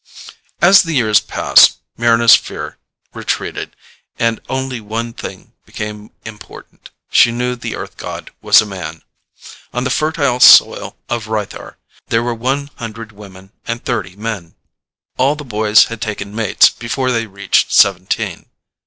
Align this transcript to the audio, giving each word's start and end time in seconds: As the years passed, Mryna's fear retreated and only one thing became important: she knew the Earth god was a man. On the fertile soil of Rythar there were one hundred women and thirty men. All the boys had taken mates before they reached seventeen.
As 0.63 0.81
the 0.81 0.95
years 0.95 1.19
passed, 1.19 1.77
Mryna's 1.95 2.33
fear 2.33 2.79
retreated 3.13 3.75
and 4.17 4.41
only 4.49 4.81
one 4.81 5.13
thing 5.13 5.53
became 5.63 6.09
important: 6.25 6.89
she 7.11 7.31
knew 7.31 7.55
the 7.55 7.75
Earth 7.75 7.97
god 7.97 8.31
was 8.41 8.63
a 8.63 8.65
man. 8.65 9.03
On 9.71 9.83
the 9.83 9.91
fertile 9.91 10.39
soil 10.39 10.97
of 11.07 11.27
Rythar 11.27 11.75
there 12.07 12.23
were 12.23 12.33
one 12.33 12.71
hundred 12.77 13.11
women 13.11 13.51
and 13.67 13.85
thirty 13.85 14.15
men. 14.15 14.55
All 15.17 15.35
the 15.35 15.45
boys 15.45 15.83
had 15.83 16.01
taken 16.01 16.33
mates 16.33 16.71
before 16.71 17.11
they 17.11 17.27
reached 17.27 17.71
seventeen. 17.71 18.47